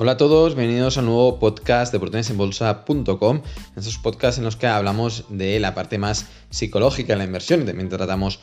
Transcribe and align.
Hola 0.00 0.12
a 0.12 0.16
todos, 0.16 0.54
bienvenidos 0.54 0.96
a 0.96 1.02
nuevo 1.02 1.40
podcast 1.40 1.90
de 1.90 1.96
oportunidadesenbolsa.com. 1.96 3.42
Estos 3.76 3.98
podcasts 3.98 4.38
en 4.38 4.44
los 4.44 4.54
que 4.54 4.68
hablamos 4.68 5.24
de 5.28 5.58
la 5.58 5.74
parte 5.74 5.98
más 5.98 6.26
psicológica 6.50 7.14
de 7.14 7.18
la 7.18 7.24
inversión 7.24 7.62
y 7.62 7.64
también 7.64 7.88
tratamos 7.88 8.38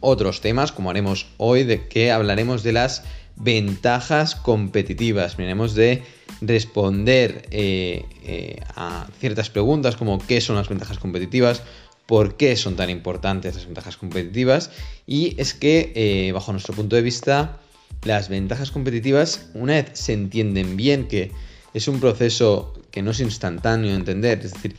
otros 0.00 0.40
temas, 0.40 0.72
como 0.72 0.88
haremos 0.88 1.26
hoy, 1.36 1.64
de 1.64 1.86
que 1.86 2.12
hablaremos 2.12 2.62
de 2.62 2.72
las 2.72 3.04
ventajas 3.36 4.36
competitivas. 4.36 5.36
Miraremos 5.36 5.74
de 5.74 6.02
responder 6.40 7.46
eh, 7.50 8.06
eh, 8.24 8.62
a 8.74 9.06
ciertas 9.20 9.50
preguntas 9.50 9.96
como 9.96 10.18
qué 10.18 10.40
son 10.40 10.56
las 10.56 10.70
ventajas 10.70 10.98
competitivas, 10.98 11.62
por 12.06 12.38
qué 12.38 12.56
son 12.56 12.74
tan 12.74 12.88
importantes 12.88 13.54
las 13.54 13.66
ventajas 13.66 13.98
competitivas 13.98 14.70
y 15.06 15.38
es 15.38 15.52
que 15.52 15.92
eh, 15.94 16.32
bajo 16.32 16.52
nuestro 16.52 16.72
punto 16.72 16.96
de 16.96 17.02
vista 17.02 17.58
las 18.04 18.28
ventajas 18.28 18.70
competitivas, 18.70 19.48
una 19.54 19.74
vez 19.74 19.90
se 19.94 20.12
entienden 20.12 20.76
bien 20.76 21.08
que 21.08 21.32
es 21.74 21.88
un 21.88 22.00
proceso 22.00 22.74
que 22.90 23.02
no 23.02 23.10
es 23.10 23.20
instantáneo 23.20 23.90
de 23.90 23.96
entender, 23.96 24.40
es 24.42 24.52
decir, 24.54 24.76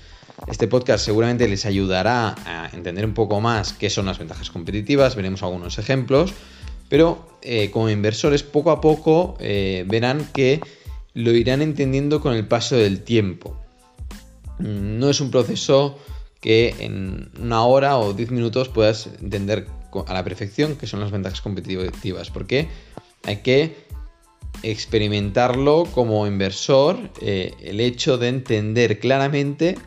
este 0.47 0.67
podcast 0.67 1.03
seguramente 1.03 1.47
les 1.47 1.65
ayudará 1.65 2.35
a 2.45 2.69
entender 2.73 3.05
un 3.05 3.13
poco 3.13 3.41
más 3.41 3.73
qué 3.73 3.89
son 3.89 4.05
las 4.05 4.19
ventajas 4.19 4.49
competitivas, 4.49 5.15
veremos 5.15 5.43
algunos 5.43 5.77
ejemplos, 5.79 6.33
pero 6.89 7.37
eh, 7.41 7.71
como 7.71 7.89
inversores 7.89 8.43
poco 8.43 8.71
a 8.71 8.79
poco 8.79 9.35
eh, 9.39 9.83
verán 9.87 10.29
que 10.33 10.61
lo 11.13 11.31
irán 11.31 11.61
entendiendo 11.61 12.21
con 12.21 12.33
el 12.33 12.47
paso 12.47 12.75
del 12.75 13.01
tiempo. 13.01 13.59
No 14.59 15.09
es 15.09 15.19
un 15.19 15.31
proceso 15.31 15.97
que 16.39 16.75
en 16.79 17.31
una 17.39 17.63
hora 17.63 17.97
o 17.97 18.13
diez 18.13 18.31
minutos 18.31 18.69
puedas 18.69 19.09
entender 19.21 19.67
a 20.05 20.13
la 20.13 20.23
perfección 20.23 20.75
qué 20.75 20.85
son 20.85 20.99
las 20.99 21.11
ventajas 21.11 21.41
competitivas, 21.41 22.29
porque 22.29 22.67
hay 23.23 23.37
que 23.37 23.87
experimentarlo 24.63 25.85
como 25.85 26.25
inversor, 26.25 26.97
eh, 27.21 27.53
el 27.61 27.79
hecho 27.79 28.17
de 28.17 28.29
entender 28.29 28.99
claramente 28.99 29.77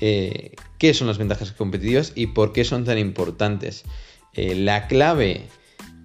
eh, 0.00 0.54
qué 0.78 0.94
son 0.94 1.08
las 1.08 1.18
ventajas 1.18 1.52
competitivas 1.52 2.12
y 2.14 2.28
por 2.28 2.52
qué 2.52 2.64
son 2.64 2.84
tan 2.84 2.98
importantes. 2.98 3.84
Eh, 4.34 4.54
la 4.54 4.86
clave 4.86 5.46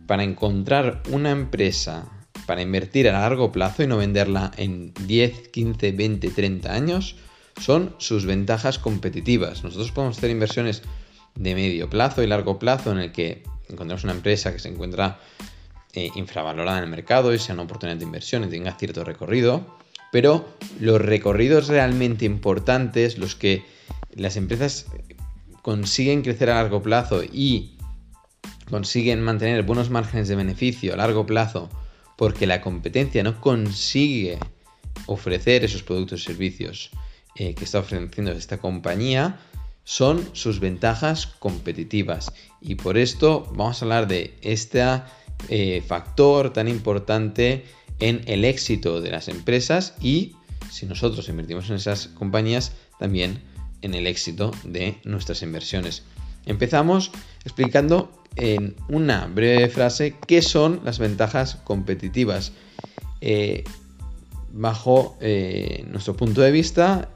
para 0.07 0.23
encontrar 0.23 1.03
una 1.11 1.31
empresa 1.31 2.09
para 2.45 2.61
invertir 2.61 3.07
a 3.07 3.13
largo 3.13 3.51
plazo 3.51 3.83
y 3.83 3.87
no 3.87 3.97
venderla 3.97 4.51
en 4.57 4.93
10, 5.07 5.49
15, 5.49 5.91
20, 5.93 6.29
30 6.29 6.73
años 6.73 7.15
son 7.61 7.95
sus 7.99 8.25
ventajas 8.25 8.79
competitivas. 8.79 9.63
Nosotros 9.63 9.91
podemos 9.91 10.17
hacer 10.17 10.31
inversiones 10.31 10.81
de 11.35 11.55
medio 11.55 11.89
plazo 11.89 12.21
y 12.21 12.27
largo 12.27 12.59
plazo 12.59 12.91
en 12.91 12.99
el 12.99 13.11
que 13.11 13.43
encontramos 13.69 14.03
una 14.03 14.13
empresa 14.13 14.51
que 14.51 14.59
se 14.59 14.69
encuentra 14.69 15.19
eh, 15.93 16.09
infravalorada 16.15 16.79
en 16.79 16.85
el 16.85 16.89
mercado 16.89 17.33
y 17.33 17.39
sea 17.39 17.53
una 17.53 17.63
oportunidad 17.63 17.97
de 17.97 18.05
inversión 18.05 18.43
y 18.43 18.47
tenga 18.47 18.73
cierto 18.73 19.03
recorrido, 19.03 19.77
pero 20.11 20.47
los 20.79 20.99
recorridos 20.99 21.67
realmente 21.67 22.25
importantes, 22.25 23.17
los 23.17 23.35
que 23.35 23.63
las 24.15 24.35
empresas 24.35 24.87
consiguen 25.61 26.21
crecer 26.21 26.49
a 26.49 26.55
largo 26.55 26.81
plazo 26.81 27.23
y 27.23 27.77
consiguen 28.69 29.21
mantener 29.21 29.63
buenos 29.63 29.89
márgenes 29.89 30.27
de 30.27 30.35
beneficio 30.35 30.93
a 30.93 30.97
largo 30.97 31.25
plazo 31.25 31.69
porque 32.17 32.47
la 32.47 32.61
competencia 32.61 33.23
no 33.23 33.39
consigue 33.39 34.39
ofrecer 35.05 35.63
esos 35.63 35.83
productos 35.83 36.21
y 36.21 36.25
servicios 36.25 36.91
eh, 37.35 37.55
que 37.55 37.65
está 37.65 37.79
ofreciendo 37.79 38.31
esta 38.31 38.57
compañía, 38.57 39.39
son 39.83 40.29
sus 40.33 40.59
ventajas 40.59 41.27
competitivas. 41.27 42.31
Y 42.61 42.75
por 42.75 42.97
esto 42.97 43.51
vamos 43.55 43.81
a 43.81 43.85
hablar 43.85 44.07
de 44.07 44.37
esta 44.41 45.07
eh, 45.49 45.83
factor 45.85 46.53
tan 46.53 46.67
importante 46.67 47.65
en 47.99 48.21
el 48.25 48.45
éxito 48.45 49.01
de 49.01 49.11
las 49.11 49.27
empresas 49.27 49.95
y 50.01 50.35
si 50.71 50.85
nosotros 50.85 51.29
invertimos 51.29 51.69
en 51.69 51.75
esas 51.75 52.07
compañías 52.07 52.73
también 52.99 53.41
en 53.81 53.93
el 53.93 54.07
éxito 54.07 54.51
de 54.63 54.97
nuestras 55.03 55.41
inversiones. 55.41 56.03
Empezamos 56.45 57.11
explicando 57.43 58.11
en 58.35 58.75
una 58.89 59.27
breve 59.27 59.69
frase 59.69 60.15
qué 60.27 60.41
son 60.41 60.81
las 60.83 60.99
ventajas 60.99 61.55
competitivas. 61.63 62.51
Eh, 63.21 63.63
bajo 64.51 65.17
eh, 65.19 65.85
nuestro 65.89 66.15
punto 66.15 66.41
de 66.41 66.51
vista, 66.51 67.09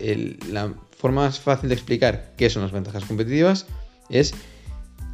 la 0.49 0.73
forma 0.97 1.25
más 1.25 1.39
fácil 1.39 1.69
de 1.69 1.75
explicar 1.75 2.33
qué 2.37 2.49
son 2.49 2.63
las 2.63 2.71
ventajas 2.71 3.05
competitivas 3.05 3.67
es 4.09 4.33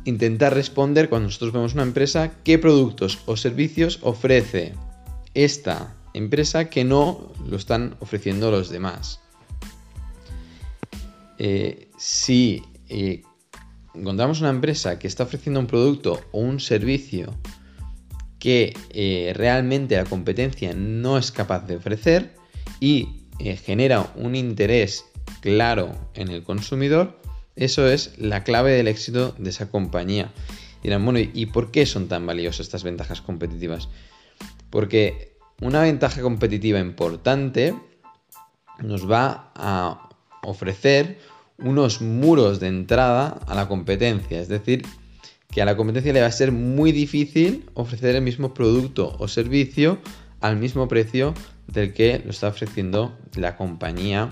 intentar 0.06 0.54
responder 0.54 1.10
cuando 1.10 1.28
nosotros 1.28 1.54
vemos 1.54 1.74
una 1.74 1.84
empresa 1.84 2.34
qué 2.44 2.58
productos 2.58 3.20
o 3.26 3.38
servicios 3.38 4.00
ofrece 4.02 4.74
esta 5.34 5.96
empresa 6.14 6.70
que 6.70 6.84
no 6.84 7.32
lo 7.48 7.58
están 7.58 7.96
ofreciendo 8.00 8.52
los 8.52 8.70
demás. 8.70 9.20
Eh, 11.40 11.90
si 11.98 12.64
eh, 12.90 13.24
encontramos 13.94 14.42
una 14.42 14.50
empresa 14.50 15.00
que 15.00 15.08
está 15.08 15.24
ofreciendo 15.24 15.60
un 15.60 15.68
producto 15.68 16.22
o 16.32 16.40
un 16.40 16.60
servicio 16.60 17.34
que 18.40 18.74
eh, 18.92 19.34
realmente 19.36 19.96
la 19.96 20.04
competencia 20.04 20.74
no 20.76 21.18
es 21.18 21.32
capaz 21.32 21.66
de 21.66 21.78
ofrecer 21.78 22.36
y 22.80 23.22
genera 23.66 24.14
un 24.16 24.36
interés 24.36 25.06
claro 25.42 25.92
en 26.14 26.30
el 26.30 26.44
consumidor, 26.44 27.20
eso 27.56 27.88
es 27.88 28.18
la 28.18 28.44
clave 28.44 28.72
del 28.72 28.88
éxito 28.88 29.36
de 29.38 29.50
esa 29.50 29.70
compañía. 29.70 30.32
dirán, 30.82 31.04
bueno, 31.04 31.20
¿y 31.20 31.46
por 31.48 31.72
qué 31.72 31.86
son 31.86 32.08
tan 32.08 32.26
valiosas 32.26 32.62
estas 32.62 32.84
ventajas 32.84 33.22
competitivas? 33.22 33.90
Porque 34.70 35.38
una 35.62 35.82
ventaja 35.82 36.22
competitiva 36.22 36.80
importante 36.80 37.76
nos 38.80 39.10
va 39.10 39.52
a 39.56 40.10
ofrecer 40.44 41.20
unos 41.58 42.02
muros 42.02 42.60
de 42.60 42.68
entrada 42.68 43.40
a 43.48 43.56
la 43.56 43.68
competencia. 43.68 44.42
Es 44.42 44.48
decir, 44.48 44.84
que 45.50 45.62
a 45.62 45.66
la 45.66 45.78
competencia 45.78 46.12
le 46.12 46.22
va 46.22 46.28
a 46.28 46.32
ser 46.32 46.52
muy 46.52 46.92
difícil 46.92 47.70
ofrecer 47.76 48.16
el 48.16 48.24
mismo 48.24 48.54
producto 48.54 49.16
o 49.20 49.28
servicio 49.28 50.00
al 50.42 50.58
mismo 50.58 50.88
precio 50.88 51.34
del 51.68 51.94
que 51.94 52.20
lo 52.26 52.32
está 52.32 52.50
ofreciendo 52.50 53.18
la 53.36 53.56
compañía 53.56 54.32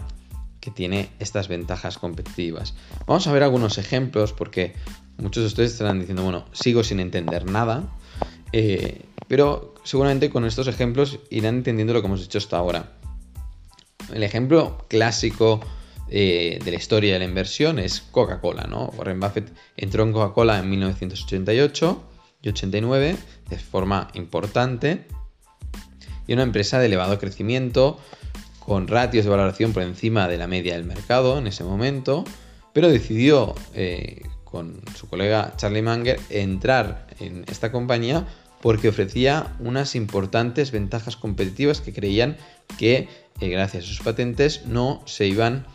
que 0.62 0.72
tiene 0.72 1.10
estas 1.20 1.48
ventajas 1.48 1.98
competitivas. 1.98 2.76
Vamos 3.08 3.28
a 3.28 3.34
ver 3.34 3.44
algunos 3.44 3.78
ejemplos 3.78 4.32
porque 4.32 4.74
muchos 5.18 5.44
de 5.44 5.48
ustedes 5.48 5.72
estarán 5.74 6.00
diciendo, 6.00 6.24
bueno, 6.24 6.46
sigo 6.54 6.84
sin 6.84 7.00
entender 7.00 7.50
nada, 7.50 7.84
eh, 8.54 9.02
pero 9.28 9.74
seguramente 9.84 10.30
con 10.30 10.46
estos 10.46 10.68
ejemplos 10.68 11.20
irán 11.30 11.56
entendiendo 11.56 11.94
lo 11.94 12.02
que 12.02 12.08
hemos 12.08 12.22
dicho 12.22 12.38
hasta 12.38 12.58
ahora. 12.58 12.94
El 14.14 14.24
ejemplo 14.24 14.86
clásico 14.88 15.62
eh, 16.10 16.60
de 16.64 16.72
la 16.72 16.78
historia 16.78 17.14
de 17.14 17.20
la 17.20 17.26
inversión 17.26 17.80
es 17.80 18.02
Coca-Cola, 18.12 18.64
¿no? 18.64 18.86
Warren 18.98 19.20
Buffett 19.20 19.52
entró 19.78 20.04
en 20.04 20.12
Coca-Cola 20.12 20.60
en 20.60 20.70
1988 20.70 22.04
y 22.44 22.50
89 22.50 23.18
de 23.50 23.58
forma 23.58 24.10
importante 24.14 25.08
y 26.28 26.34
una 26.34 26.44
empresa 26.44 26.80
de 26.80 26.88
elevado 26.88 27.18
crecimiento 27.18 28.00
con 28.72 28.88
ratios 28.88 29.26
de 29.26 29.32
valoración 29.32 29.74
por 29.74 29.84
encima 29.84 30.30
de 30.30 30.38
la 30.38 30.48
media 30.48 30.76
del 30.76 30.86
mercado 30.86 31.38
en 31.38 31.46
ese 31.46 31.66
momento, 31.66 32.24
pero 32.72 32.88
decidió 32.88 33.54
eh, 33.74 34.22
con 34.46 34.80
su 34.96 35.10
colega 35.10 35.52
Charlie 35.58 35.82
Munger 35.82 36.18
entrar 36.30 37.06
en 37.20 37.44
esta 37.50 37.74
compañía 37.74 38.26
porque 38.62 38.88
ofrecía 38.88 39.58
unas 39.60 39.94
importantes 39.94 40.72
ventajas 40.72 41.18
competitivas 41.18 41.82
que 41.82 41.92
creían 41.92 42.38
que 42.78 43.10
eh, 43.42 43.50
gracias 43.50 43.84
a 43.84 43.88
sus 43.88 44.00
patentes 44.00 44.66
no 44.66 45.02
se 45.06 45.28
iban 45.28 45.68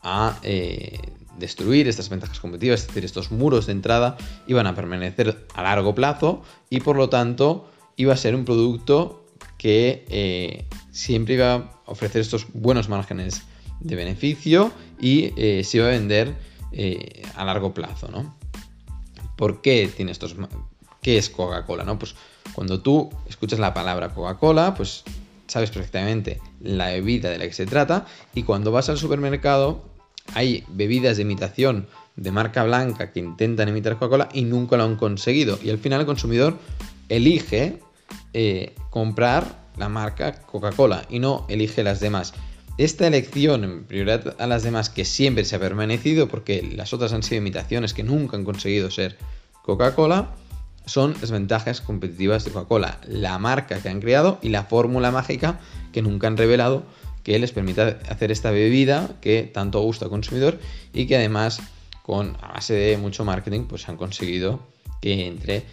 a 0.00 0.38
eh, 0.44 0.96
destruir 1.38 1.88
estas 1.88 2.08
ventajas 2.08 2.38
competitivas, 2.38 2.82
es 2.82 2.86
decir, 2.86 3.04
estos 3.04 3.32
muros 3.32 3.66
de 3.66 3.72
entrada 3.72 4.16
iban 4.46 4.68
a 4.68 4.76
permanecer 4.76 5.44
a 5.54 5.62
largo 5.64 5.92
plazo 5.92 6.44
y 6.70 6.78
por 6.78 6.94
lo 6.94 7.08
tanto 7.08 7.68
iba 7.96 8.14
a 8.14 8.16
ser 8.16 8.36
un 8.36 8.44
producto 8.44 9.24
que 9.58 10.68
siempre 10.92 11.34
iba 11.34 11.77
ofrecer 11.88 12.20
estos 12.20 12.46
buenos 12.52 12.88
márgenes 12.88 13.42
de 13.80 13.96
beneficio 13.96 14.72
y 15.00 15.32
eh, 15.36 15.62
se 15.64 15.78
iba 15.78 15.86
a 15.86 15.90
vender 15.90 16.34
eh, 16.72 17.22
a 17.34 17.44
largo 17.44 17.72
plazo, 17.74 18.08
¿no? 18.08 18.36
¿Por 19.36 19.60
qué 19.62 19.90
tiene 19.94 20.12
estos... 20.12 20.36
¿Qué 21.00 21.16
es 21.16 21.30
Coca-Cola, 21.30 21.84
no? 21.84 21.98
Pues 21.98 22.16
cuando 22.52 22.80
tú 22.80 23.08
escuchas 23.28 23.60
la 23.60 23.72
palabra 23.72 24.10
Coca-Cola, 24.10 24.74
pues 24.74 25.04
sabes 25.46 25.70
perfectamente 25.70 26.40
la 26.60 26.88
bebida 26.88 27.30
de 27.30 27.38
la 27.38 27.46
que 27.46 27.52
se 27.52 27.66
trata 27.66 28.06
y 28.34 28.42
cuando 28.42 28.72
vas 28.72 28.88
al 28.88 28.98
supermercado 28.98 29.84
hay 30.34 30.64
bebidas 30.68 31.16
de 31.16 31.22
imitación 31.22 31.86
de 32.16 32.32
marca 32.32 32.64
blanca 32.64 33.12
que 33.12 33.20
intentan 33.20 33.68
imitar 33.68 33.94
Coca-Cola 33.94 34.28
y 34.32 34.42
nunca 34.42 34.76
lo 34.76 34.84
han 34.84 34.96
conseguido 34.96 35.58
y 35.62 35.70
al 35.70 35.78
final 35.78 36.00
el 36.00 36.06
consumidor 36.06 36.58
elige 37.08 37.80
eh, 38.34 38.74
comprar 38.90 39.67
la 39.78 39.88
marca 39.88 40.42
Coca-Cola 40.42 41.04
y 41.08 41.18
no 41.18 41.46
elige 41.48 41.82
las 41.82 42.00
demás. 42.00 42.34
Esta 42.78 43.06
elección 43.06 43.64
en 43.64 43.84
prioridad 43.84 44.36
a 44.38 44.46
las 44.46 44.62
demás 44.62 44.88
que 44.88 45.04
siempre 45.04 45.44
se 45.44 45.56
ha 45.56 45.58
permanecido 45.58 46.28
porque 46.28 46.62
las 46.62 46.92
otras 46.92 47.12
han 47.12 47.22
sido 47.22 47.38
imitaciones 47.38 47.92
que 47.92 48.04
nunca 48.04 48.36
han 48.36 48.44
conseguido 48.44 48.90
ser 48.90 49.18
Coca-Cola, 49.64 50.30
son 50.86 51.14
las 51.20 51.30
ventajas 51.30 51.80
competitivas 51.80 52.44
de 52.44 52.52
Coca-Cola, 52.52 53.00
la 53.06 53.38
marca 53.38 53.82
que 53.82 53.88
han 53.88 54.00
creado 54.00 54.38
y 54.42 54.48
la 54.48 54.64
fórmula 54.64 55.10
mágica 55.10 55.60
que 55.92 56.02
nunca 56.02 56.28
han 56.28 56.36
revelado 56.36 56.84
que 57.24 57.38
les 57.38 57.52
permita 57.52 57.98
hacer 58.08 58.30
esta 58.30 58.50
bebida 58.50 59.10
que 59.20 59.42
tanto 59.42 59.80
gusta 59.80 60.06
al 60.06 60.10
consumidor 60.10 60.58
y 60.94 61.06
que 61.06 61.16
además 61.16 61.60
con 62.02 62.36
a 62.40 62.52
base 62.54 62.74
de 62.74 62.96
mucho 62.96 63.24
marketing 63.24 63.64
pues 63.64 63.88
han 63.88 63.96
conseguido 63.96 64.60
que 65.02 65.26
entre 65.26 65.64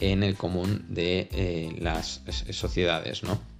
en 0.00 0.22
el 0.22 0.36
común 0.36 0.86
de 0.88 1.28
eh, 1.32 1.76
las 1.80 2.22
sociedades, 2.50 3.22
¿no? 3.22 3.51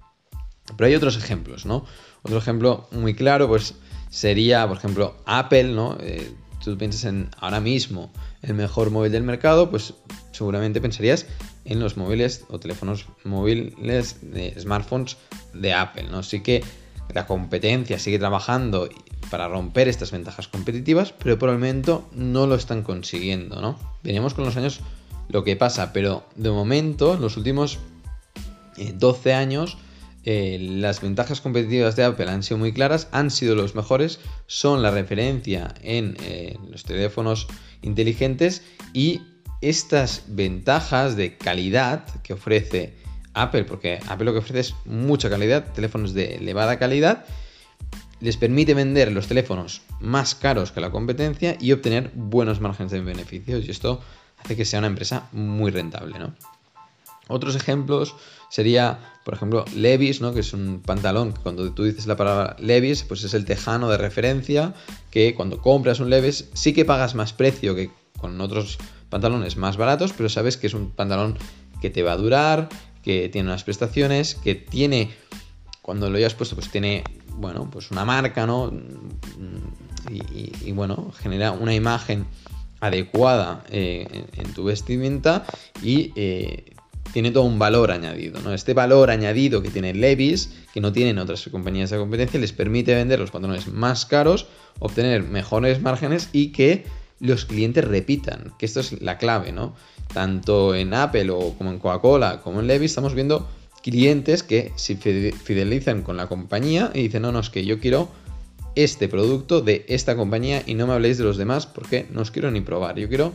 Pero 0.77 0.87
hay 0.87 0.95
otros 0.95 1.17
ejemplos, 1.17 1.65
¿no? 1.65 1.85
Otro 2.21 2.37
ejemplo 2.37 2.87
muy 2.91 3.13
claro, 3.13 3.47
pues 3.47 3.75
sería, 4.09 4.67
por 4.67 4.77
ejemplo, 4.77 5.15
Apple, 5.25 5.65
¿no? 5.65 5.97
Eh, 5.99 6.33
tú 6.63 6.77
piensas 6.77 7.05
en 7.05 7.29
ahora 7.39 7.59
mismo 7.59 8.11
el 8.41 8.53
mejor 8.53 8.91
móvil 8.91 9.11
del 9.11 9.23
mercado, 9.23 9.69
pues 9.69 9.93
seguramente 10.31 10.81
pensarías 10.81 11.25
en 11.65 11.79
los 11.79 11.97
móviles 11.97 12.45
o 12.49 12.59
teléfonos 12.59 13.05
móviles 13.23 14.17
de 14.21 14.55
smartphones 14.59 15.17
de 15.53 15.73
Apple, 15.73 16.03
¿no? 16.09 16.23
Sí 16.23 16.41
que 16.41 16.63
la 17.13 17.27
competencia 17.27 17.99
sigue 17.99 18.19
trabajando 18.19 18.89
para 19.29 19.47
romper 19.47 19.87
estas 19.87 20.11
ventajas 20.11 20.47
competitivas, 20.47 21.13
pero 21.13 21.39
por 21.39 21.49
el 21.49 21.55
momento 21.55 22.07
no 22.13 22.47
lo 22.47 22.55
están 22.55 22.83
consiguiendo, 22.83 23.61
¿no? 23.61 23.77
Veremos 24.03 24.33
con 24.33 24.45
los 24.45 24.55
años 24.57 24.79
lo 25.29 25.43
que 25.43 25.55
pasa, 25.55 25.93
pero 25.93 26.23
de 26.35 26.51
momento, 26.51 27.15
en 27.15 27.21
los 27.21 27.37
últimos 27.37 27.79
12 28.77 29.29
eh, 29.29 29.33
años, 29.33 29.77
eh, 30.25 30.57
las 30.59 31.01
ventajas 31.01 31.41
competitivas 31.41 31.95
de 31.95 32.05
Apple 32.05 32.29
han 32.29 32.43
sido 32.43 32.57
muy 32.57 32.71
claras, 32.71 33.09
han 33.11 33.29
sido 33.29 33.55
los 33.55 33.75
mejores, 33.75 34.19
son 34.47 34.81
la 34.81 34.91
referencia 34.91 35.73
en 35.81 36.15
eh, 36.21 36.57
los 36.69 36.83
teléfonos 36.83 37.47
inteligentes 37.81 38.63
y 38.93 39.21
estas 39.61 40.23
ventajas 40.27 41.15
de 41.17 41.37
calidad 41.37 42.05
que 42.21 42.33
ofrece 42.33 42.95
Apple, 43.33 43.65
porque 43.65 43.99
Apple 44.07 44.25
lo 44.25 44.33
que 44.33 44.39
ofrece 44.39 44.59
es 44.59 44.75
mucha 44.85 45.29
calidad, 45.29 45.73
teléfonos 45.73 46.13
de 46.13 46.35
elevada 46.35 46.79
calidad, 46.79 47.25
les 48.21 48.37
permite 48.37 48.73
vender 48.73 49.11
los 49.11 49.27
teléfonos 49.27 49.81
más 49.99 50.35
caros 50.35 50.71
que 50.71 50.79
la 50.79 50.91
competencia 50.91 51.57
y 51.59 51.73
obtener 51.73 52.11
buenos 52.13 52.61
márgenes 52.61 52.93
de 52.93 53.01
beneficios 53.01 53.65
y 53.65 53.71
esto 53.71 54.01
hace 54.41 54.55
que 54.55 54.63
sea 54.63 54.79
una 54.79 54.87
empresa 54.87 55.27
muy 55.33 55.71
rentable, 55.71 56.17
¿no? 56.19 56.33
Otros 57.27 57.55
ejemplos 57.55 58.15
sería, 58.49 58.99
por 59.23 59.33
ejemplo, 59.33 59.65
Levis, 59.75 60.21
¿no? 60.21 60.33
que 60.33 60.41
es 60.41 60.53
un 60.53 60.81
pantalón 60.81 61.33
que 61.33 61.41
cuando 61.41 61.71
tú 61.71 61.83
dices 61.83 62.05
la 62.05 62.17
palabra 62.17 62.55
Levis, 62.59 63.03
pues 63.03 63.23
es 63.23 63.33
el 63.33 63.45
tejano 63.45 63.89
de 63.89 63.97
referencia, 63.97 64.73
que 65.09 65.33
cuando 65.33 65.61
compras 65.61 65.99
un 65.99 66.09
Levis 66.09 66.49
sí 66.53 66.73
que 66.73 66.85
pagas 66.85 67.15
más 67.15 67.33
precio 67.33 67.75
que 67.75 67.91
con 68.17 68.39
otros 68.41 68.77
pantalones 69.09 69.57
más 69.57 69.77
baratos, 69.77 70.13
pero 70.13 70.29
sabes 70.29 70.57
que 70.57 70.67
es 70.67 70.73
un 70.73 70.91
pantalón 70.91 71.37
que 71.81 71.89
te 71.89 72.03
va 72.03 72.13
a 72.13 72.17
durar, 72.17 72.69
que 73.03 73.29
tiene 73.29 73.49
unas 73.49 73.63
prestaciones, 73.63 74.35
que 74.35 74.55
tiene, 74.55 75.11
cuando 75.81 76.09
lo 76.09 76.17
hayas 76.17 76.33
puesto, 76.33 76.55
pues 76.55 76.69
tiene, 76.69 77.03
bueno, 77.35 77.69
pues 77.69 77.91
una 77.91 78.05
marca, 78.05 78.47
¿no? 78.47 78.71
Y, 80.09 80.71
bueno, 80.71 81.11
genera 81.17 81.51
una 81.51 81.73
imagen 81.73 82.25
adecuada 82.79 83.63
eh, 83.69 84.25
en, 84.33 84.53
tu 84.53 84.65
vestimenta 84.65 85.45
y 85.81 86.11
eh, 86.15 86.73
tiene 87.13 87.31
todo 87.31 87.43
un 87.43 87.59
valor 87.59 87.91
añadido. 87.91 88.41
¿no? 88.41 88.53
Este 88.53 88.73
valor 88.73 89.11
añadido 89.11 89.61
que 89.61 89.69
tiene 89.69 89.93
Levis, 89.93 90.49
que 90.73 90.81
no 90.81 90.91
tienen 90.91 91.19
otras 91.19 91.47
compañías 91.51 91.91
de 91.91 91.97
competencia, 91.97 92.39
les 92.39 92.51
permite 92.51 92.95
vender 92.95 93.19
los 93.19 93.31
pantalones 93.31 93.67
más 93.67 94.05
caros, 94.05 94.47
obtener 94.79 95.23
mejores 95.23 95.81
márgenes 95.81 96.29
y 96.33 96.51
que 96.51 96.85
los 97.19 97.45
clientes 97.45 97.85
repitan, 97.85 98.53
que 98.57 98.65
esto 98.65 98.79
es 98.79 99.01
la 99.01 99.17
clave, 99.17 99.51
¿no? 99.51 99.75
Tanto 100.13 100.75
en 100.75 100.93
Apple 100.93 101.29
o 101.29 101.53
como 101.53 101.69
en 101.69 101.79
Coca-Cola, 101.79 102.41
como 102.41 102.59
en 102.59 102.67
Levis, 102.67 102.91
estamos 102.91 103.13
viendo 103.13 103.47
clientes 103.83 104.43
que 104.43 104.71
se 104.75 104.95
fidelizan 104.95 106.01
con 106.01 106.17
la 106.17 106.27
compañía 106.27 106.91
y 106.93 107.03
dicen, 107.03 107.21
no, 107.21 107.31
no, 107.31 107.39
es 107.39 107.49
que 107.49 107.63
yo 107.63 107.79
quiero 107.79 108.09
este 108.75 109.07
producto 109.07 109.61
de 109.61 109.85
esta 109.87 110.15
compañía 110.15 110.63
y 110.65 110.73
no 110.73 110.87
me 110.87 110.93
habléis 110.93 111.19
de 111.19 111.23
los 111.23 111.37
demás 111.37 111.67
porque 111.67 112.07
no 112.11 112.21
os 112.21 112.31
quiero 112.31 112.49
ni 112.49 112.61
probar, 112.61 112.97
yo 112.97 113.07
quiero 113.07 113.33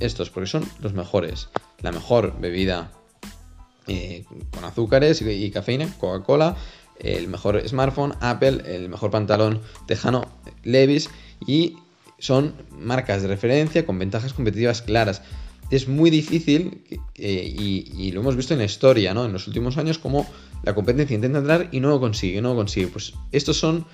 estos 0.00 0.30
porque 0.30 0.48
son 0.48 0.64
los 0.80 0.94
mejores, 0.94 1.48
la 1.80 1.92
mejor 1.92 2.40
bebida 2.40 2.90
eh, 3.86 4.24
con 4.50 4.64
azúcares 4.64 5.22
y, 5.22 5.50
cafeína, 5.50 5.92
Coca-Cola, 5.98 6.56
el 6.98 7.28
mejor 7.28 7.66
smartphone, 7.66 8.14
Apple, 8.20 8.62
el 8.66 8.88
mejor 8.88 9.10
pantalón 9.10 9.60
tejano, 9.86 10.28
Levis, 10.64 11.10
y 11.46 11.76
son 12.18 12.54
marcas 12.70 13.22
de 13.22 13.28
referencia 13.28 13.86
con 13.86 13.98
ventajas 13.98 14.32
competitivas 14.34 14.82
claras. 14.82 15.22
Es 15.70 15.88
muy 15.88 16.10
difícil, 16.10 16.82
y, 17.16 18.10
lo 18.12 18.20
hemos 18.20 18.36
visto 18.36 18.54
en 18.54 18.58
la 18.58 18.66
historia, 18.66 19.14
¿no? 19.14 19.24
En 19.24 19.32
los 19.32 19.46
últimos 19.46 19.78
años, 19.78 19.98
como 19.98 20.26
la 20.62 20.74
competencia 20.74 21.14
intenta 21.14 21.38
entrar 21.38 21.68
y 21.72 21.80
no 21.80 21.88
lo 21.88 22.00
consigue, 22.00 22.42
no 22.42 22.50
lo 22.50 22.56
consigue. 22.56 22.88
Pues 22.88 23.14
estos 23.32 23.56
son 23.56 23.86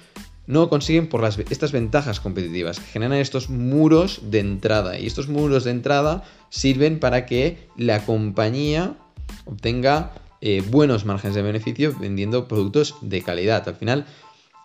no 0.46 0.60
lo 0.60 0.68
consiguen 0.68 1.08
por 1.08 1.24
estas 1.24 1.72
ventajas 1.72 2.20
competitivas 2.20 2.78
generan 2.78 3.18
estos 3.18 3.50
muros 3.50 4.20
de 4.30 4.38
entrada. 4.40 4.98
Y 4.98 5.06
estos 5.06 5.28
muros 5.28 5.64
de 5.64 5.72
entrada 5.72 6.24
sirven 6.50 7.00
para 7.00 7.26
que 7.26 7.68
la 7.76 8.04
compañía 8.04 8.96
obtenga 9.44 10.12
eh, 10.40 10.62
buenos 10.69 11.05
márgenes 11.05 11.34
de 11.34 11.43
beneficio 11.43 11.96
vendiendo 11.99 12.49
productos 12.49 12.96
de 13.00 13.23
calidad. 13.23 13.69
Al 13.69 13.76
final, 13.76 14.06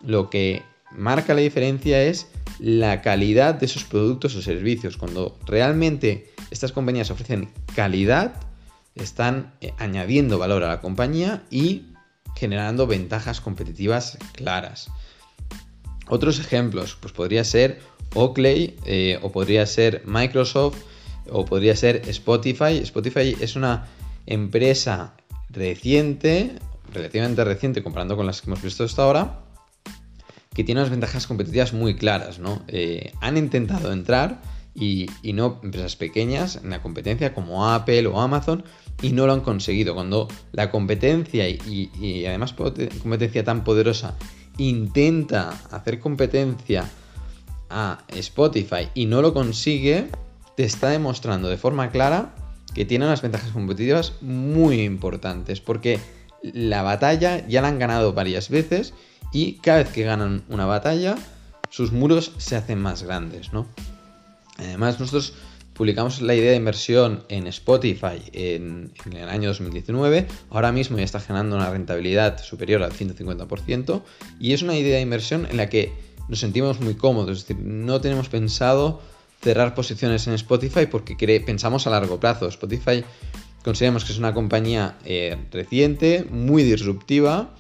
lo 0.02 0.30
que 0.30 0.64
marca 0.92 1.34
la 1.34 1.42
diferencia 1.42 2.04
es 2.04 2.28
la 2.60 3.02
calidad 3.02 3.56
de 3.56 3.66
esos 3.66 3.84
productos 3.84 4.36
o 4.36 4.42
servicios. 4.42 4.98
Cuando 4.98 5.38
realmente 5.46 6.32
estas 6.52 6.72
compañías 6.72 7.12
ofrecen 7.12 7.50
calidad, 7.76 8.34
están 8.96 9.54
eh, 9.62 9.74
añadiendo 9.78 10.38
valor 10.38 10.64
a 10.64 10.68
la 10.68 10.82
compañía 10.82 11.44
y 11.50 11.86
generando 12.36 12.88
ventajas 12.88 13.42
competitivas 13.42 14.18
claras. 14.34 14.90
Otros 16.08 16.40
ejemplos, 16.40 16.98
pues 17.00 17.14
podría 17.14 17.44
ser 17.44 17.80
Oakley 18.16 18.76
eh, 18.86 19.20
o 19.22 19.32
podría 19.32 19.66
ser 19.66 20.04
Microsoft 20.06 20.78
o 21.30 21.46
podría 21.46 21.76
ser 21.76 22.02
Spotify. 22.08 22.80
Spotify 22.84 23.36
es 23.40 23.56
una 23.56 23.88
empresa 24.26 25.16
reciente, 25.50 26.56
relativamente 26.94 27.44
reciente 27.44 27.84
comparando 27.84 28.16
con 28.16 28.26
las 28.26 28.42
que 28.42 28.50
hemos 28.50 28.62
visto 28.62 28.84
hasta 28.84 29.04
ahora, 29.04 29.40
que 30.54 30.64
tiene 30.64 30.82
unas 30.82 30.92
ventajas 30.92 31.28
competitivas 31.28 31.74
muy 31.74 31.96
claras, 31.96 32.40
¿no? 32.40 32.62
Eh, 32.68 33.14
han 33.22 33.38
intentado 33.38 33.94
entrar 33.94 34.42
y, 34.76 35.10
no 35.34 35.60
empresas 35.64 35.96
pequeñas 35.96 36.58
en 36.58 36.70
la 36.70 36.82
competencia 36.82 37.34
como 37.34 37.70
Apple 37.70 38.08
o 38.08 38.20
Amazon 38.20 38.64
y 39.02 39.12
no 39.12 39.28
lo 39.28 39.34
han 39.34 39.42
conseguido. 39.42 39.94
Cuando 39.94 40.28
la 40.52 40.72
competencia 40.72 41.48
y, 41.48 41.90
y 42.00 42.26
además 42.26 42.54
competencia 42.54 43.44
tan 43.44 43.64
poderosa 43.64 44.16
intenta 44.58 45.52
hacer 45.72 46.00
competencia 46.00 46.90
a 47.70 48.00
Spotify 48.10 48.90
y 48.94 49.06
no 49.06 49.22
lo 49.22 49.34
consigue, 49.34 50.10
te 50.58 50.64
está 50.64 50.90
demostrando 50.90 51.48
de 51.50 51.58
forma 51.58 51.90
clara 51.90 52.36
que 52.74 52.86
tiene 52.86 53.06
unas 53.06 53.22
ventajas 53.22 53.52
competitivas 53.52 54.14
muy 54.22 54.82
importantes, 54.82 55.62
porque 55.62 56.00
la 56.42 56.82
batalla 56.82 57.46
ya 57.48 57.62
la 57.62 57.68
han 57.68 57.80
ganado 57.80 58.14
varias 58.14 58.50
veces 58.50 58.94
y 59.32 59.54
cada 59.54 59.80
vez 59.80 59.90
que 59.90 60.04
ganan 60.04 60.44
una 60.50 60.66
batalla, 60.66 61.18
sus 61.70 61.92
muros 61.92 62.34
se 62.38 62.56
hacen 62.56 62.80
más 62.80 63.04
grandes, 63.04 63.54
¿no? 63.54 63.68
Además, 64.58 65.00
nosotros 65.00 65.34
publicamos 65.74 66.22
la 66.22 66.36
idea 66.36 66.52
de 66.52 66.58
inversión 66.58 67.24
en 67.30 67.48
Spotify 67.48 68.22
en, 68.34 68.92
en, 69.06 69.14
el 69.14 69.30
año 69.30 69.50
2019. 69.50 70.28
Ahora 70.50 70.72
mismo 70.72 70.98
ya 70.98 71.04
está 71.04 71.20
generando 71.20 71.56
una 71.56 71.70
rentabilidad 71.70 72.44
superior 72.44 72.84
al 72.84 72.92
150% 72.92 74.02
y 74.40 74.54
es 74.54 74.62
una 74.62 74.76
idea 74.76 74.98
de 74.98 75.02
inversión 75.02 75.48
en 75.50 75.58
la 75.58 75.70
que 75.70 75.94
nos 76.28 76.40
sentimos 76.40 76.80
muy 76.80 76.96
cómodos. 76.96 77.40
Es 77.40 77.48
decir, 77.48 77.64
no 77.66 78.02
tenemos 78.02 78.30
pensado 78.30 79.02
cerrar 79.42 79.74
posiciones 79.74 80.28
en 80.28 80.34
Spotify 80.34 80.86
porque 80.86 81.16
pensamos 81.46 81.88
a 81.88 81.90
largo 81.90 82.20
plazo. 82.20 82.48
Spotify 82.48 83.04
consideramos 83.64 84.06
que 84.06 84.14
es 84.14 84.20
una 84.20 84.34
compañía 84.34 84.98
eh, 85.06 85.38
reciente, 85.52 86.26
muy 86.30 86.64
disruptiva 86.64 87.56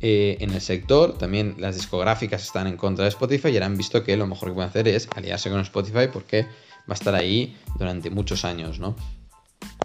eh, 0.00 0.36
en 0.40 0.50
el 0.50 0.60
sector. 0.60 1.18
También 1.18 1.56
las 1.58 1.74
discográficas 1.74 2.42
están 2.42 2.66
en 2.66 2.76
contra 2.76 3.04
de 3.04 3.10
Spotify 3.10 3.48
y 3.48 3.54
ahora 3.54 3.66
han 3.66 3.76
visto 3.76 4.04
que 4.04 4.16
lo 4.16 4.26
mejor 4.26 4.50
que 4.50 4.54
pueden 4.54 4.70
hacer 4.70 4.88
es 4.88 5.08
aliarse 5.14 5.50
con 5.50 5.60
Spotify 5.60 6.08
porque 6.12 6.42
va 6.42 6.90
a 6.90 6.94
estar 6.94 7.14
ahí 7.14 7.56
durante 7.78 8.10
muchos 8.10 8.44
años, 8.44 8.78
¿no? 8.78 8.94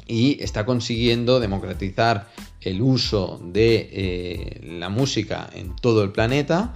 Y 0.05 0.43
está 0.43 0.65
consiguiendo 0.65 1.39
democratizar 1.39 2.29
el 2.61 2.81
uso 2.81 3.39
de 3.43 3.89
eh, 3.91 4.61
la 4.79 4.89
música 4.89 5.49
en 5.53 5.75
todo 5.75 6.03
el 6.03 6.11
planeta 6.11 6.75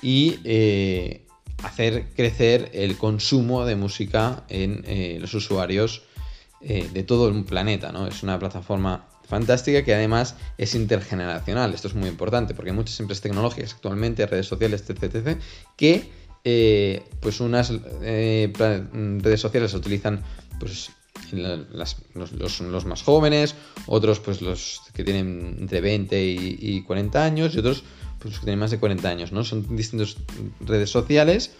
y 0.00 0.38
hacer 1.62 2.06
crecer 2.14 2.70
el 2.72 2.96
consumo 2.96 3.64
de 3.64 3.76
música 3.76 4.44
en 4.48 4.84
eh, 4.86 5.18
los 5.20 5.34
usuarios 5.34 6.02
eh, 6.60 6.88
de 6.92 7.02
todo 7.02 7.28
el 7.28 7.44
planeta, 7.44 7.92
¿no? 7.92 8.06
Es 8.06 8.22
una 8.22 8.38
plataforma 8.38 9.06
fantástica 9.26 9.84
que 9.84 9.94
además 9.94 10.36
es 10.56 10.74
intergeneracional. 10.74 11.74
Esto 11.74 11.88
es 11.88 11.94
muy 11.94 12.08
importante 12.08 12.54
porque 12.54 12.70
hay 12.70 12.76
muchas 12.76 12.98
empresas 13.00 13.22
tecnológicas 13.22 13.74
actualmente, 13.74 14.26
redes 14.26 14.46
sociales, 14.46 14.84
etc., 14.88 15.38
que 15.76 16.10
eh, 16.44 17.02
pues 17.20 17.40
unas 17.40 17.72
redes 18.00 19.40
sociales 19.40 19.74
utilizan 19.74 20.22
pues 20.58 20.90
los, 21.32 22.86
más 22.86 23.02
jóvenes, 23.02 23.54
otros 23.86 24.20
pues 24.20 24.40
los 24.40 24.82
que 24.94 25.04
tienen 25.04 25.56
entre 25.60 25.80
20 25.80 26.24
y, 26.24 26.82
40 26.82 27.24
años 27.24 27.54
y 27.54 27.58
otros 27.58 27.84
pues 28.18 28.32
los 28.32 28.40
que 28.40 28.44
tienen 28.44 28.58
más 28.58 28.70
de 28.70 28.78
40 28.78 29.08
años, 29.08 29.32
¿no? 29.32 29.44
Son 29.44 29.76
distintas 29.76 30.16
redes 30.60 30.90
sociales 30.90 31.52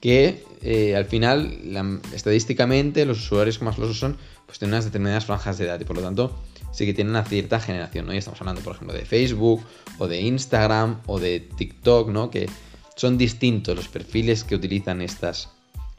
que 0.00 0.44
eh, 0.62 0.96
al 0.96 1.04
final, 1.04 2.00
estadísticamente, 2.12 3.06
los 3.06 3.18
usuarios 3.18 3.58
que 3.58 3.64
más 3.64 3.78
los 3.78 3.90
usan 3.90 4.16
pues 4.46 4.58
tienen 4.58 4.74
unas 4.74 4.84
determinadas 4.84 5.24
franjas 5.24 5.58
de 5.58 5.66
edad 5.66 5.80
y 5.80 5.84
por 5.84 5.96
lo 5.96 6.02
tanto 6.02 6.36
sí 6.72 6.86
que 6.86 6.94
tienen 6.94 7.12
una 7.12 7.24
cierta 7.24 7.60
generación, 7.60 8.06
¿no? 8.06 8.14
Y 8.14 8.16
estamos 8.16 8.40
hablando, 8.40 8.62
por 8.62 8.74
ejemplo, 8.74 8.96
de 8.96 9.04
Facebook 9.04 9.62
o 9.98 10.08
de 10.08 10.20
Instagram 10.20 11.00
o 11.06 11.20
de 11.20 11.40
TikTok, 11.40 12.08
¿no? 12.08 12.30
Que 12.30 12.48
son 12.96 13.16
distintos 13.16 13.76
los 13.76 13.88
perfiles 13.88 14.44
que 14.44 14.54
utilizan 14.54 15.00
estas 15.00 15.50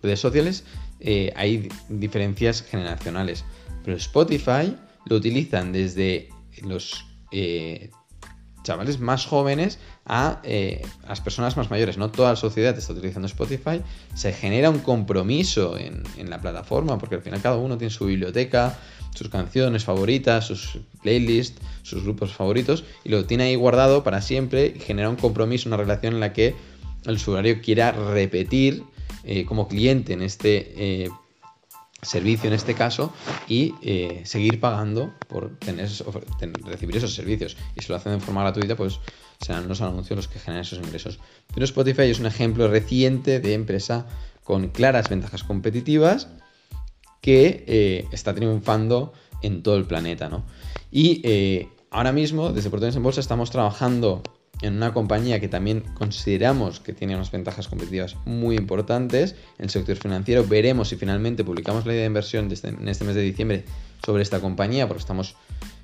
redes 0.02 0.20
sociales, 0.20 0.66
eh, 1.00 1.32
hay 1.36 1.70
diferencias 1.90 2.62
generacionales. 2.62 3.46
Pero 3.84 3.98
Spotify 3.98 4.76
lo 5.06 5.16
utilizan 5.16 5.72
desde 5.72 6.30
los 6.62 7.06
eh, 7.32 7.90
chavales 8.64 9.00
más 9.00 9.26
jóvenes 9.26 9.80
a 10.06 10.40
eh, 10.44 10.82
las 11.08 11.22
personas 11.22 11.58
más 11.58 11.70
mayores. 11.70 11.98
No 11.98 12.10
toda 12.10 12.32
la 12.32 12.36
sociedad 12.36 12.78
está 12.78 12.94
utilizando 12.94 13.28
Spotify. 13.28 13.82
Se 14.16 14.34
genera 14.34 14.70
un 14.70 14.80
compromiso 14.80 15.78
en, 15.78 16.04
en, 16.18 16.30
la 16.30 16.42
plataforma 16.42 16.98
porque 16.98 17.16
al 17.16 17.22
final 17.22 17.42
cada 17.42 17.58
uno 17.58 17.78
tiene 17.78 17.92
su 17.92 18.06
biblioteca, 18.06 18.78
sus 19.14 19.30
canciones 19.30 19.84
favoritas, 19.84 20.46
sus 20.46 20.80
playlists, 21.02 21.62
sus 21.84 22.04
grupos 22.04 22.34
favoritos 22.34 22.84
y 23.04 23.10
lo 23.10 23.26
tiene 23.26 23.44
ahí 23.44 23.56
guardado 23.56 24.04
para 24.04 24.22
siempre 24.22 24.74
y 24.76 24.80
genera 24.80 25.10
un 25.10 25.18
compromiso, 25.18 25.70
una 25.70 25.78
relación 25.78 26.16
en 26.16 26.20
la 26.20 26.34
que 26.34 26.56
el 27.06 27.16
usuario 27.16 27.62
quiera 27.62 27.92
repetir 27.92 28.84
eh, 29.26 29.46
como 29.46 29.68
cliente 29.68 30.14
en 30.14 30.22
este 30.22 30.74
eh, 30.76 31.10
servicio, 32.04 32.48
en 32.48 32.54
este 32.54 32.74
caso, 32.76 33.14
y 33.48 33.74
eh, 33.82 34.22
seguir 34.26 34.60
pagando 34.60 35.14
por 35.28 35.56
tener, 35.58 35.90
recibir 36.66 36.98
esos 36.98 37.14
servicios. 37.14 37.58
Y 37.76 37.82
si 37.82 37.90
lo 37.90 37.96
hacen 37.96 38.14
de 38.14 38.20
forma 38.20 38.42
gratuita, 38.42 38.76
pues 38.76 39.00
serán 39.42 39.68
los 39.68 39.82
anuncios 39.82 40.16
los 40.16 40.28
que 40.28 40.40
generan 40.40 40.62
esos 40.62 40.80
ingresos. 40.80 41.20
Pero 41.54 41.66
Spotify 41.66 42.04
es 42.04 42.20
un 42.20 42.26
ejemplo 42.26 42.68
reciente 42.68 43.40
de 43.40 43.54
empresa 43.54 44.06
con 44.44 44.70
claras 44.70 45.10
ventajas 45.10 45.44
competitivas 45.44 46.28
que 47.22 48.08
está 48.12 48.36
triunfando 48.36 49.14
en 49.42 49.64
todo 49.64 49.78
el 49.78 49.86
planeta. 49.86 50.30
¿no? 50.30 50.46
Y 50.92 51.68
ahora 51.90 52.12
mismo, 52.12 52.52
desde 52.52 52.70
Portones 52.70 52.96
en 52.96 53.04
Bolsa, 53.04 53.22
estamos 53.22 53.52
trabajando 53.52 54.22
en 54.64 54.76
una 54.76 54.94
compañía 54.94 55.40
que 55.40 55.48
también 55.48 55.82
consideramos 55.94 56.80
que 56.80 56.94
tiene 56.94 57.16
unas 57.16 57.32
ventajas 57.32 57.68
competitivas 57.68 58.16
muy 58.26 58.56
importantes 58.56 59.36
en 59.60 59.66
el 59.66 59.70
sector 59.70 59.98
financiero. 59.98 60.46
Veremos 60.48 60.90
si 60.90 60.96
finalmente 60.96 61.44
publicamos 61.44 61.86
la 61.86 61.94
idea 61.94 62.04
de 62.04 62.08
inversión 62.08 62.52
este, 62.52 62.70
en 62.70 62.88
este 62.88 63.04
mes 63.04 63.16
de 63.16 63.22
diciembre 63.22 63.66
sobre 64.06 64.24
esta 64.24 64.40
compañía, 64.40 64.88
porque 64.88 65.02
estamos 65.02 65.36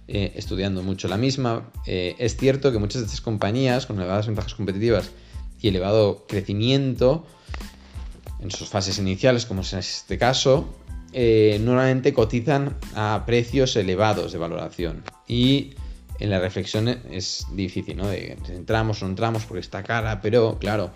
eh, 0.07 0.33
estudiando 0.35 0.81
mucho 0.81 1.07
la 1.07 1.17
misma. 1.17 1.69
Eh, 1.85 2.15
es 2.19 2.37
cierto 2.37 2.71
que 2.71 2.79
muchas 2.79 3.01
de 3.01 3.07
estas 3.07 3.21
compañías 3.21 3.85
con 3.85 3.97
elevadas 3.97 4.27
ventajas 4.27 4.55
competitivas 4.55 5.11
y 5.61 5.67
elevado 5.67 6.25
crecimiento 6.27 7.27
en 8.41 8.51
sus 8.51 8.69
fases 8.69 8.97
iniciales, 8.97 9.45
como 9.45 9.61
es 9.61 9.73
este 9.73 10.17
caso, 10.17 10.73
eh, 11.11 11.59
normalmente 11.61 12.13
cotizan 12.13 12.77
a 12.95 13.23
precios 13.25 13.75
elevados 13.75 14.31
de 14.31 14.37
valoración. 14.37 15.03
Y 15.27 15.73
en 16.19 16.29
la 16.29 16.39
reflexión 16.39 16.87
es 16.87 17.45
difícil, 17.53 17.97
¿no? 17.97 18.07
De 18.07 18.37
entramos 18.49 19.01
o 19.01 19.05
no 19.05 19.11
entramos 19.11 19.45
porque 19.45 19.61
está 19.61 19.83
cara, 19.83 20.21
pero 20.21 20.57
claro, 20.59 20.91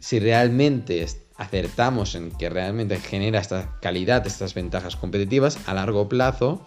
si 0.00 0.18
realmente 0.18 1.06
acertamos 1.36 2.14
en 2.14 2.32
que 2.32 2.50
realmente 2.50 2.98
genera 2.98 3.40
esta 3.40 3.78
calidad, 3.80 4.26
estas 4.26 4.54
ventajas 4.54 4.96
competitivas, 4.96 5.58
a 5.66 5.74
largo 5.74 6.08
plazo, 6.08 6.66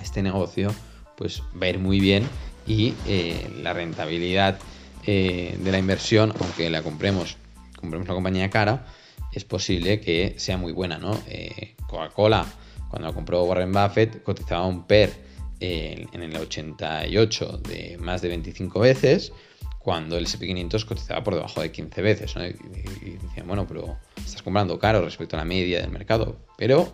este 0.00 0.22
negocio 0.22 0.72
pues 1.16 1.42
va 1.60 1.66
a 1.66 1.68
ir 1.70 1.78
muy 1.78 2.00
bien 2.00 2.26
y 2.66 2.94
eh, 3.06 3.50
la 3.62 3.72
rentabilidad 3.72 4.58
eh, 5.06 5.58
de 5.60 5.72
la 5.72 5.78
inversión, 5.78 6.32
aunque 6.40 6.70
la 6.70 6.82
compremos, 6.82 7.36
compremos 7.76 8.06
una 8.06 8.14
compañía 8.14 8.50
cara, 8.50 8.86
es 9.32 9.44
posible 9.44 10.00
que 10.00 10.34
sea 10.38 10.56
muy 10.56 10.72
buena, 10.72 10.98
¿no? 10.98 11.18
Eh, 11.26 11.74
Coca-Cola, 11.88 12.46
cuando 12.88 13.08
la 13.08 13.14
compró 13.14 13.42
Warren 13.44 13.72
Buffett, 13.72 14.22
cotizaba 14.22 14.66
un 14.66 14.86
PER 14.86 15.29
en 15.60 16.22
el 16.22 16.36
88 16.36 17.60
de 17.68 17.98
más 17.98 18.22
de 18.22 18.28
25 18.28 18.80
veces, 18.80 19.32
cuando 19.78 20.18
el 20.18 20.26
SP500 20.26 20.84
cotizaba 20.84 21.24
por 21.24 21.34
debajo 21.34 21.60
de 21.62 21.72
15 21.72 22.02
veces. 22.02 22.34
Y, 22.36 23.10
decían, 23.10 23.46
bueno, 23.46 23.66
pero 23.66 23.96
estás 24.16 24.42
comprando 24.42 24.78
caro 24.78 25.02
respecto 25.02 25.36
a 25.36 25.38
la 25.38 25.44
media 25.44 25.80
del 25.80 25.90
mercado. 25.90 26.36
Pero 26.56 26.92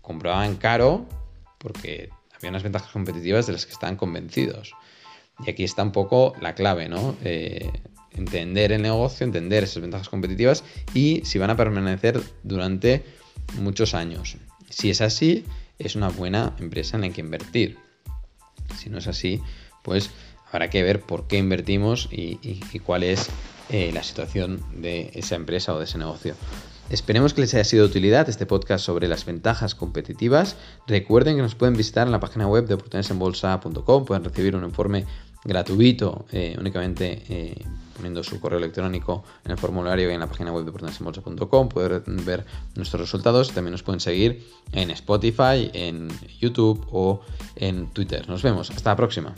compraban 0.00 0.56
caro 0.56 1.06
porque 1.58 2.10
había 2.34 2.50
unas 2.50 2.62
ventajas 2.62 2.90
competitivas 2.90 3.46
de 3.46 3.52
las 3.52 3.66
que 3.66 3.72
estaban 3.72 3.96
convencidos. 3.96 4.72
Y 5.46 5.50
aquí 5.50 5.64
está 5.64 5.82
un 5.82 5.92
poco 5.92 6.32
la 6.40 6.54
clave, 6.54 6.88
¿no? 6.88 7.16
Eh, 7.22 7.70
entender 8.12 8.72
el 8.72 8.80
negocio, 8.80 9.24
entender 9.24 9.64
esas 9.64 9.82
ventajas 9.82 10.08
competitivas 10.08 10.64
y 10.94 11.20
si 11.24 11.38
van 11.38 11.50
a 11.50 11.56
permanecer 11.56 12.20
durante 12.42 13.04
muchos 13.58 13.94
años. 13.94 14.38
Si 14.70 14.88
es 14.88 15.02
así, 15.02 15.44
es 15.78 15.96
una 15.96 16.08
buena 16.08 16.56
empresa 16.58 16.96
en 16.96 17.02
la 17.02 17.10
que 17.10 17.20
invertir. 17.20 17.85
Si 18.76 18.90
no 18.90 18.98
es 18.98 19.06
así, 19.06 19.40
pues 19.82 20.10
habrá 20.50 20.70
que 20.70 20.82
ver 20.82 21.00
por 21.00 21.26
qué 21.26 21.38
invertimos 21.38 22.08
y, 22.10 22.60
cuál 22.84 23.02
es 23.02 23.28
eh, 23.70 23.90
la 23.92 24.02
situación 24.02 24.62
de 24.74 25.10
esa 25.14 25.36
empresa 25.36 25.74
o 25.74 25.78
de 25.78 25.84
ese 25.84 25.98
negocio. 25.98 26.34
Esperemos 26.88 27.34
que 27.34 27.40
les 27.40 27.52
haya 27.54 27.64
sido 27.64 27.84
de 27.84 27.90
utilidad 27.90 28.28
este 28.28 28.46
podcast 28.46 28.84
sobre 28.84 29.08
las 29.08 29.24
ventajas 29.24 29.74
competitivas. 29.74 30.56
Recuerden 30.86 31.34
que 31.34 31.42
nos 31.42 31.56
pueden 31.56 31.76
visitar 31.76 32.06
en 32.06 32.12
la 32.12 32.20
página 32.20 32.46
web 32.46 32.66
de 32.66 32.74
oportunidadesenbolsa.com, 32.74 34.04
pueden 34.04 34.22
recibir 34.22 34.54
un 34.54 34.62
informe 34.62 35.04
gratuito 35.44 36.26
eh, 36.30 36.56
únicamente 36.58 37.22
eh, 37.28 37.64
poniendo 37.96 38.22
su 38.22 38.38
correo 38.38 38.58
electrónico 38.58 39.24
en 39.44 39.52
el 39.52 39.58
formulario 39.58 40.10
y 40.10 40.14
en 40.14 40.20
la 40.20 40.26
página 40.26 40.52
web 40.52 40.64
de 40.64 40.70
oportunidadesenbolsa.com, 40.70 41.68
pueden 41.68 42.24
ver 42.24 42.44
nuestros 42.74 43.00
resultados. 43.00 43.52
También 43.52 43.72
nos 43.72 43.82
pueden 43.82 44.00
seguir 44.00 44.46
en 44.72 44.90
Spotify, 44.90 45.70
en 45.72 46.08
YouTube 46.38 46.86
o 46.92 47.22
en 47.56 47.88
Twitter. 47.88 48.28
Nos 48.28 48.42
vemos. 48.42 48.70
Hasta 48.70 48.90
la 48.90 48.96
próxima. 48.96 49.34